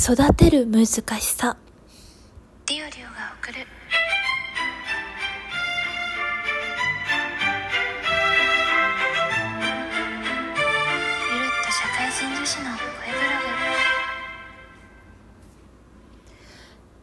[0.00, 1.56] 育てる難しさ。
[2.66, 3.58] ディオリオが送る。
[3.58, 3.66] ゆる
[11.46, 13.18] っと社会人女子の声ブ。
[13.18, 13.26] ロ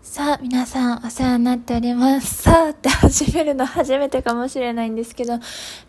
[0.00, 2.44] さあ皆さんお世話になっております。
[2.44, 5.40] さあって始めるの初めてかもしれないんですけど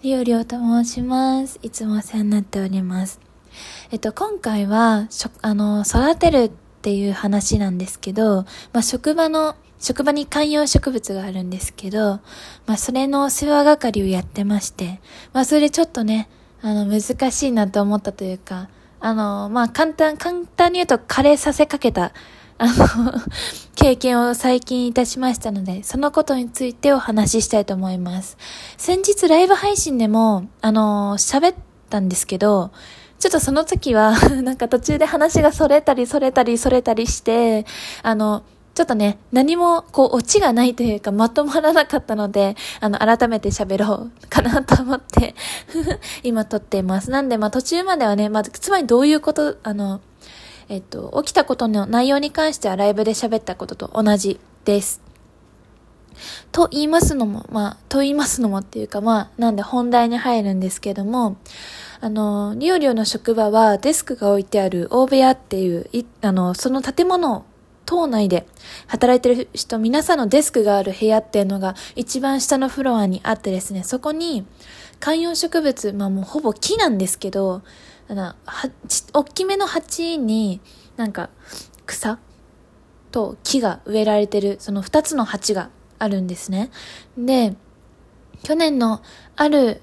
[0.01, 1.59] リオリオと申します。
[1.61, 3.19] いつもお世話になっております。
[3.91, 5.07] えっと今回は
[5.43, 12.19] あの育てるってっていう話なんですけど、まあ、職場の職場に観葉植物があるんですけど、
[12.65, 14.99] まあ、それの世話係をやってまして、
[15.33, 16.29] まあ、それでちょっとね、
[16.61, 18.69] あの、難しいなと思ったというか、
[18.99, 22.13] あの、まあ、簡単、簡単に言うと枯れさせかけた、
[22.57, 23.13] あの、
[23.75, 28.37] 経験を最近いたしましたので、そのことについてお話ししたいと思います。
[28.77, 31.55] 先日ライブ配信でも、あの、喋っ
[31.91, 32.71] たんですけど、
[33.19, 34.11] ちょっとその時は、
[34.43, 37.65] なんか途中で話がそれたりそれたりそれたりして、
[38.03, 38.43] あの、
[38.75, 45.33] ちょっとね、何も、こう、オチがないというか、まとまらなかったので、あの、改めて喋ろうかなと思って、
[46.21, 47.09] 今撮っています。
[47.09, 49.99] なんで、まあ、途中まではね、まず、つまりどういうこと、あの、
[50.69, 55.01] えっと、起きたことの内容に関してはライブで喋ったことと同じです。
[56.51, 61.37] と言いますのも、まあ、と言いますのもっていうか、まあ、なんで本題に入るんですけども、
[61.99, 67.45] あの、リオリオの職場はデスクが置いてある大部屋っていう、いあの、その建物
[67.85, 68.45] 島内で
[68.87, 74.45] 働いてる人、皆さんのデスクがある部屋っていうのが一番下のフロアにあってですね、そこに
[74.99, 77.63] 観葉植物、まあもうほぼ木なんですけど、
[78.09, 80.61] あの、は、ち、大きめの鉢に
[80.97, 81.29] なんか
[81.85, 82.19] 草
[83.11, 86.69] と木が植えられてる、その二つの鉢があるんですね。
[87.17, 87.55] で、
[88.43, 89.01] 去年の
[89.35, 89.81] ある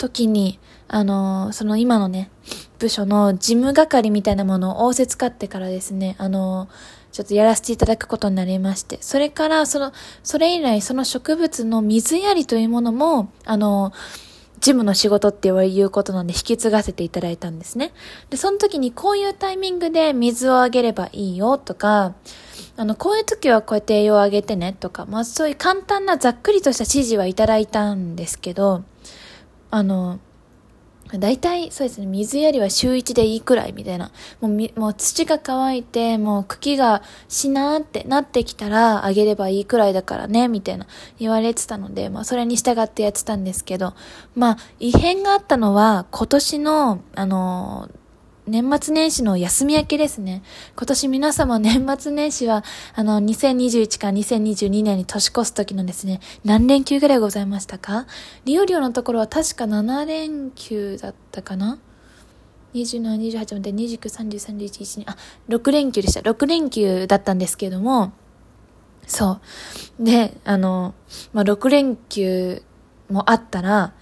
[0.00, 2.30] 時に、あの、その今のね、
[2.78, 6.68] 部署の事務係みたいなものを仰せつかってからですね、あの、
[7.12, 9.92] ちょっとやらせていただくことになりまして、それから、その、
[10.22, 13.92] それ以来、その植物の水やりというものも、あの、
[14.60, 17.92] 事務の仕事っていうことなんで引き継がせていただいたんですね。
[18.30, 22.14] で、その時にこういうタイミングで水をあげればいいよとか、
[22.76, 28.82] あの、こういう時はこうやって栄養をあげてねとか、まあそういう簡単なざっくりとした指示はいただいたんですけど、
[29.70, 30.18] あの、
[31.18, 34.12] 大体そうですね、水やりは週1でいいくらいみたいな。
[34.40, 40.86] もう、もう土が乾いて、もう茎がしなーってなってきたらあげればいいくらいだからね、みたいな
[41.18, 43.94] 言われてたので、まあそれに従ってやってたんですけど、
[44.36, 47.99] まあ異変があったのは今年の、あのー
[48.50, 50.42] 年末年始の休み明けですね。
[50.76, 58.06] 今年皆様年末年始は、あの、2021から2022年に年越す時のですね、何連休ぐらいございましたか？
[58.44, 61.78] リオリオのところは確か7連休だったかな
[62.74, 65.16] ？27、28まで29、30、31、1、2、あ、
[65.48, 66.20] 6連休でした。
[66.28, 68.12] 6連休だったんですけれども、
[69.06, 69.40] そ
[70.00, 70.04] う。
[70.04, 70.94] で、あの、
[71.32, 72.62] まあ、6連休
[73.08, 73.92] もあったら、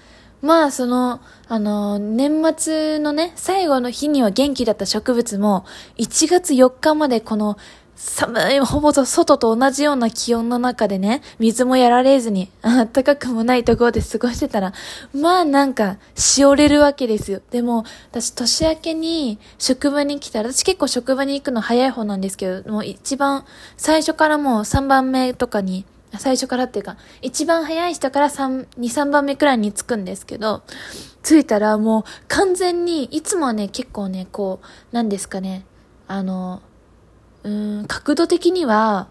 [0.41, 5.65] まあ、その、あの、年末のね、最後の日には元気だった植物も、
[5.97, 7.57] 1月4日までこの、
[7.97, 14.73] 寒い、ほぼと外と同じような気温の中でね、水もやられずに、あったかくもないところで過ごしてたら、
[15.13, 17.41] まあなんか、しおれるわけですよ。
[17.51, 23.45] でも、私年明けに職場に来たら、私結構職場に行くの早い方なんですけど、もう一番、
[23.77, 25.85] 最初からもう3番目とかに、
[26.17, 30.63] 最初からっていうか、一番早い人から3、2、3番目くらいに着くんですけど、
[31.23, 35.67] 着いたらもう完全に、いつもはね、結構ね、こう、なんですかね、
[36.07, 36.63] あの、
[37.43, 39.09] うん、角度的には、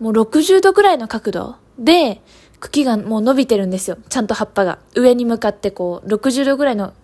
[0.00, 2.20] もう60度くらいの角度で、
[2.60, 3.98] 茎がもう伸びてるんですよ。
[4.08, 4.78] ちゃんと葉っぱが。
[4.94, 6.94] 上に向かってこう、60度くらいの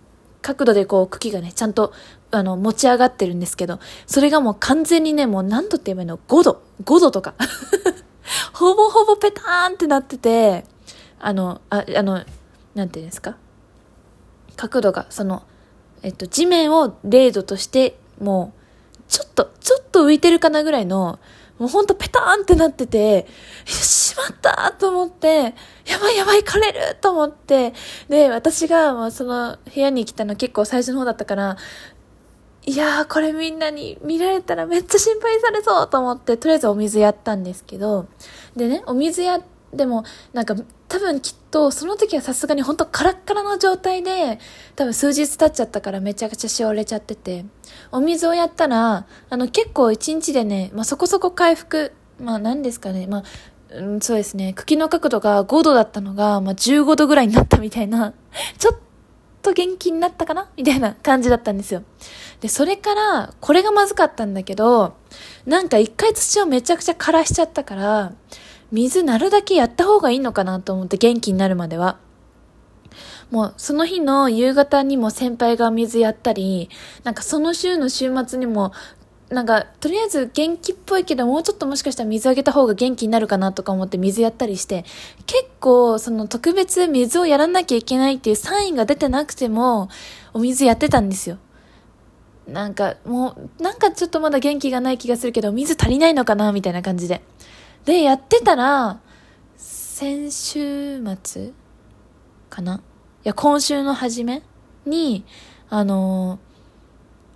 [0.41, 1.93] 角度でこう、茎がね、ちゃんと、
[2.31, 7.35] あの、持ち上がってるんですけど、それがもう完全にね、もう何度って言えばいいの ?5 度 ?5 度とか。
[8.53, 10.65] ほぼほぼペターンってなってて、
[11.19, 12.23] あの、あ、あの、
[12.75, 13.37] なんていうんですか？
[14.55, 15.43] 角度が、その、
[16.03, 18.53] えっと、地面を0度として、も
[18.97, 21.19] う、ちょっと、ちょっと浮いてるかなぐらいの、
[21.59, 23.27] もうほんとペターンってなってて、
[23.65, 25.53] しまったと思って、
[25.85, 27.73] やばいやばい枯れると思って、
[28.09, 31.57] で、私が、まあ、その部屋に来たの結構最初の方だったから、
[32.63, 38.07] いやー、これみんなに見られたらめっちゃ心配されそうと思って、とりあえずお水やったんですけど、
[38.55, 39.41] でね、お水や、
[39.73, 40.03] でも、
[40.33, 40.55] なんか、
[40.87, 44.39] 多分きっと、その時はさすがに本当カラッカラの状態で、
[44.75, 47.45] 多分数日経っちゃったからめちゃくちゃしおれちゃってて、
[47.91, 53.23] お水をやったら、あの、結構一日でね、まあ、そこそこ回復、まあ、何ですかね、まあ、
[53.71, 58.13] うん、そうですね、茎の角度が5度だったのが、まあ、15度ぐらいになったみたいな、
[58.59, 58.79] ちょっと
[59.41, 60.49] と元気になったかな？
[60.55, 61.83] みたいな感じだったんですよ。
[62.39, 64.95] で、それから、これがまずかったんだけど、
[65.45, 68.13] なんか一回土をめちゃくちゃ枯らしちゃったから、
[68.71, 71.99] 水なるだけやった方がいいのかなと思って元気になるまでは。
[73.29, 76.69] もうその日の夕方にも先輩が水やったり、
[77.03, 78.73] なんかその週の週末にも
[79.31, 84.83] なんか、とりあえず元気っぽいけど、もうちょっともしかしたら水あげた方が元気になるかなとか思って水やったりして、
[85.25, 89.87] 結構、その特別水をやらなきゃいけないっていうサインが出てなくても、
[90.33, 91.37] お水やってたんですよ。
[92.45, 97.21] なんか、もう、なんかちょっとまだ元気がない気がするけど、水足りないのかなみたいな感じで。
[97.85, 98.99] で、やってたら、
[99.55, 101.51] 先週末
[102.49, 102.81] かな？
[103.23, 104.43] いや、今週の初め
[104.85, 105.23] に、
[105.69, 106.50] あのー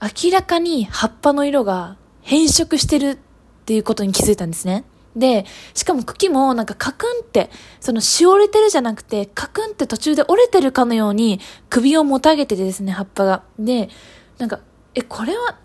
[0.01, 3.17] 明らかに葉っぱの色が変色してるっ
[3.65, 4.83] ていうことに気づいたんですね。
[5.15, 7.49] で、しかも茎もなんかカクンって、
[7.79, 11.39] そのしおれてるじゃなくて、カクンって途中で折れてるかのように
[11.69, 13.43] 首をもたげててですね、葉っぱが。
[13.57, 13.89] で、
[14.37, 14.59] なんか、
[14.93, 15.57] え、これは、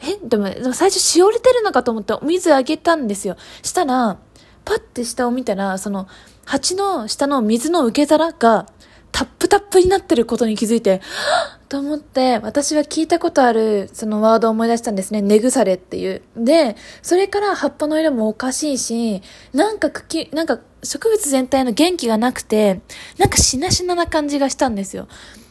[0.00, 3.36] え、でも、でも最初しおれてるのかと思ってお水あげたんですよ。
[3.62, 4.18] したら、
[4.64, 6.06] パッて下を見たら、その、
[6.44, 8.66] 鉢の下の水の受け皿が、
[9.14, 11.00] タップタップになってることに気づいて、
[11.70, 15.22] と思って、私は聞いたことある、そのワードを思い出したんですね。
[15.22, 16.22] 根腐れっていう。
[16.36, 19.22] で、それから葉っぱの色もおかしいし、
[19.52, 22.80] なんか茎、なんか植物全体の元気がなくて、
[23.16, 25.06] なんかしなしなな感じがしたんですよ。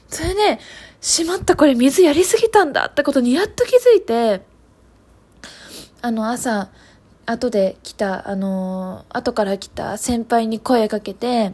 [0.09, 0.59] それで、
[0.99, 4.41] しまったこれ水やりすぎたんだってことにやっと気づいて、
[6.01, 6.69] あの朝、
[7.25, 11.53] 後で来た、あの後から来た先輩に声かけて、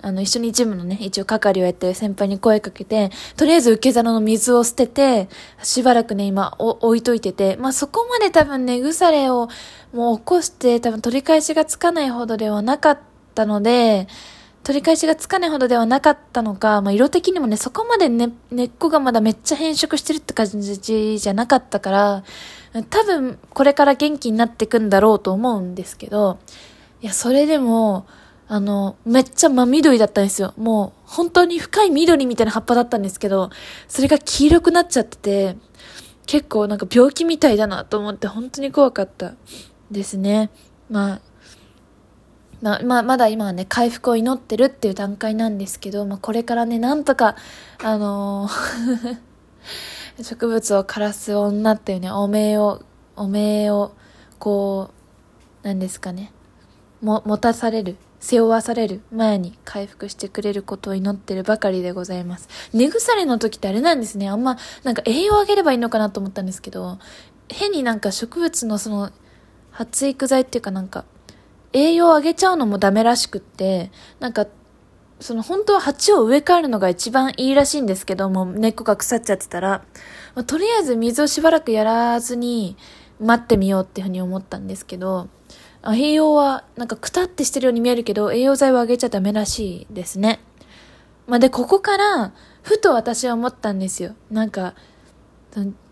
[0.00, 5.28] あの、一緒にジムのね、一応係をやってる先輩に声かけて、とりあえず受け皿の水を捨てて、
[5.62, 9.48] しばらくね、今、置いといてて、まあ、そこまで多分根腐れを
[9.92, 12.98] もう起こして、多分取り返しがつかないほどではなかっ
[13.34, 14.06] たので、
[14.62, 22.24] 取り返しがつかないほどではなかったのか、まあ、色的にもね、そこまでね、根っこがまだめっちゃ変色してるって感じじゃなかったから、
[22.90, 26.38] 多分、これから元気になってくんだろうと思うんですけど、
[27.00, 28.06] いや、それでも、
[28.50, 30.54] あの、めっちゃ真緑だったんですよ。
[30.56, 33.50] もう、本当に深い緑みたいな葉っぱだったんですけど、
[33.88, 35.56] それが黄色くなっちゃってて、
[36.26, 39.34] 結構なんか病気みたいだなと思って本当に怖かった
[39.90, 40.50] ですね。
[40.90, 41.20] まあ、
[42.62, 47.36] まあ、ま、だ今はね、回復を祈ってるっていう段階なんですけど、まあ、これからね、なんとか、
[47.82, 49.18] あのー
[50.24, 52.82] 植物を枯らす女っていうね、お名を、
[53.14, 53.92] お名を、
[54.38, 54.90] こ
[55.62, 56.32] う、なんですかね、
[57.00, 62.48] も、持たされる背負わされる前に回復してくれることを祈ってるばかりでございます。
[62.72, 64.28] 根腐れの時ってあれなんですね。
[64.28, 66.98] あんま、なんか栄養あげればいいのかなと思ったんですけど、
[67.48, 69.10] 変になんか植物のその、
[69.70, 71.04] 発育剤っていうかなんか、
[71.72, 73.90] 栄養あげちゃうのもダメらしくって、
[74.20, 74.46] なんか、
[75.20, 79.84] その本当は鉢を植え替えるのが一番いいらしいんですけども、根っこが腐っちゃってたら、
[80.34, 82.76] まあ、とりあえず水をしばらくやらずに
[83.20, 85.28] 待ってみようっていうふうに思ったんですけど、
[85.84, 90.40] 栄養はなんかくたってしてるように見えるけど、栄養剤をあげちゃダメらしいですね。
[91.26, 92.32] まあ、で、ここから、
[92.62, 94.14] ふと私は思ったんですよ。
[94.30, 94.74] なんか、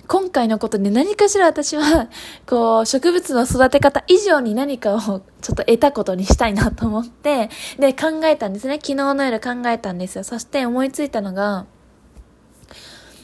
[0.08, 2.08] 今回のことで何かしら私は、
[2.46, 8.74] こう、植物の育て方以上に何かをちょっと得たことにしたいなと思って、で、考えたんですね。
[8.74, 10.24] 昨日の夜考えたんですよ。
[10.24, 11.66] そして思いついたのが、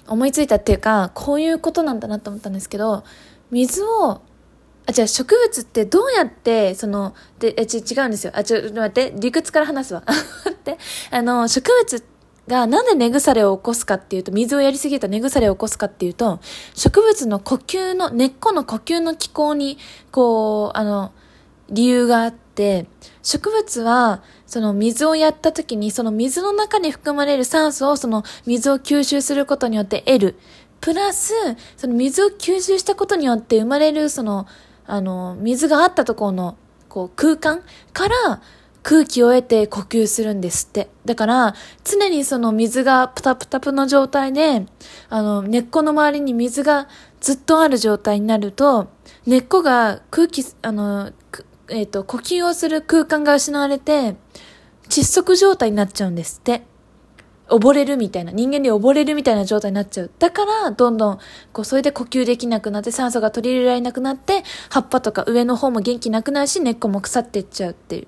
[0.06, 3.04] 思いついたっていうか、こういうことなんだなと思ったんですけど、
[3.50, 4.20] 水を
[4.86, 8.32] あ、じゃあ植物ってどうやって、その、で、え、ち、違うんですよ。
[8.34, 10.02] あ、ちょ、待って、理屈から話すわ。
[10.50, 10.78] って、
[11.10, 12.04] あの、植物
[12.48, 16.40] がなんで根腐れを起こすかっていうと、水をやりすぎると根腐れを起こすかっていうと、
[16.74, 19.78] 植物の呼吸の、根っこの呼吸の気候に、
[20.10, 21.12] こう、あの、
[21.70, 22.86] 理由があって、
[23.22, 30.38] 植物は、その水をやった時に、その水の中に含まれる酸素をその水を吸収することによって得る。
[30.80, 31.32] プラス、
[31.76, 34.46] その水を吸収したことによって生まれる、その、
[34.86, 36.56] あの、水があったところの、
[36.88, 37.62] こう、空間
[37.92, 38.42] から
[38.82, 40.88] 空気を得て呼吸するんですって。
[41.04, 44.66] だから、常にその水がプタプタプの状態で、
[45.08, 46.88] あの、根っこの周りに水が
[47.20, 48.88] ずっとある状態になると、
[49.26, 51.12] 根っこが空気、あの、
[51.68, 54.16] えっ、ー、と、呼吸をする空間が失われて、
[54.88, 56.62] 窒息状態になっちゃうんですって。
[57.52, 60.10] 溺れるみたいな、人間で溺れるみたいな状態になっちゃう。
[60.18, 61.18] だから、どんどん、
[61.52, 68.06] こう、それで呼吸できなくなって、酸素が取り入れられなくなって、葉っぱとか上の方も元気なくなるし、根っこも腐っていっちゃうっていう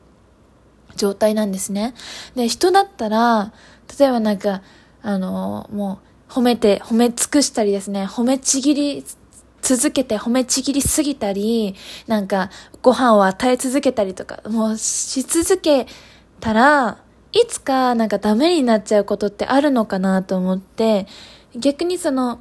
[0.97, 1.95] 状態なんですね。
[2.35, 3.53] で、人だったら、
[3.99, 4.63] 例えばなんか、
[5.03, 9.05] あの、もう、褒めて、褒め尽くしたりですね、褒めちぎり
[9.63, 11.75] 続けて褒めちぎりすぎたり、
[12.07, 12.51] なんか、
[12.83, 15.87] ご飯を与え続けたりとか、もうし続け
[16.41, 16.99] たら、
[17.35, 21.07] いつかなんかダメになっちゃうことってあるのかなと思って、
[21.57, 22.38] 逆にその、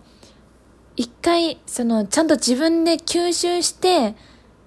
[0.95, 4.15] 一回、その、ちゃんと自分で吸収して、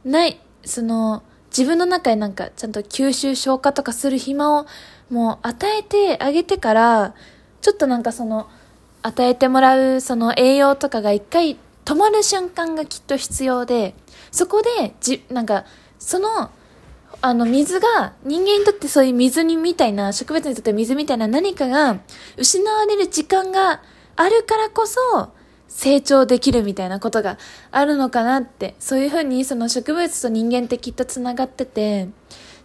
[0.05, 1.23] ない、その、
[1.57, 4.67] 自分の中でなんか、ちゃんと吸収消化とかする暇を、
[5.11, 7.15] もう与えてあげてから、
[7.61, 8.49] ちょっとなんかその、
[9.03, 13.95] 与えてもらうその栄養とかが一回止まる瞬間がきっと必要で、
[14.33, 15.65] そこで、じ、なんか、
[16.01, 16.51] その、
[17.23, 21.99] あの、水が、人間にとってそういう水にみたいな、植物にとって水みたいな何かが
[22.37, 23.83] 失われる時間が
[24.17, 25.31] あるからこそ、
[25.69, 27.39] 成長できるみたいなことが
[27.71, 32.09] あるのかなって、そういうふうにその植物と人間ってきっと繋がってて、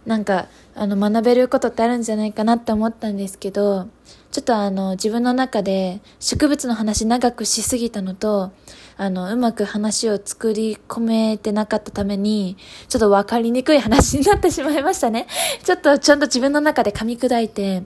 [0.06, 3.88] なんか、あの、学べることってあるんじゃないかなって思ったんですけど、
[4.32, 8.50] ちょっとあの、自分の中で植物の話長くしすぎたのと、
[8.96, 12.56] あの、うまく話を作り込めてなかったために、
[12.88, 15.26] ちょっとわかりにくい話になってしまいましたね。
[15.64, 17.84] ちょっとちゃんと自分の中で噛み砕いて、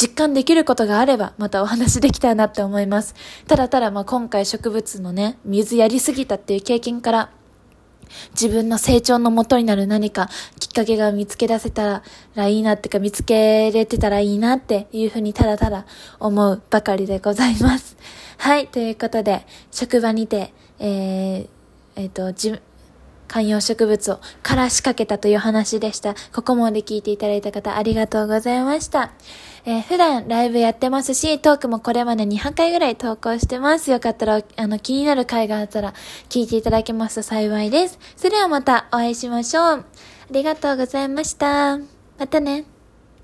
[0.00, 3.14] 実感できることがあれば、またお話できたらなって思います。
[3.46, 7.30] ただただ、まあ今回植物のね、水やりすぎたっていう経験から、
[8.32, 12.02] 自分の成長のもとになる何かきっかけが見つけ出せた
[12.34, 15.86] らいいなってか見つけれてたらいいなっていうふうにただただ
[16.20, 17.96] 思うばかりでございます。
[18.38, 21.48] はい、ということで、職場にて、えー、
[21.96, 22.60] えっ、ー、と、じ、
[23.28, 26.14] 観葉植物を枯らしかけたという話でした。
[26.32, 29.12] ここまで聞いていただいた方ありがとうございました。
[29.64, 33.90] えー、普段ライブやってますし、トークもこれまで200回ぐらい投稿してます。
[33.90, 35.92] よかったら、あの、気になる回があったら
[36.28, 37.98] 聞いていただけますと幸いです。
[38.16, 39.64] それではまたお会いしましょう。
[39.64, 39.84] あ
[40.30, 41.78] りがとうございました。
[42.18, 42.77] またね。